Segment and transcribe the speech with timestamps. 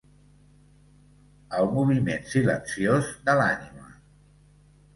[1.59, 3.89] El moviment silenciós de l’ànima.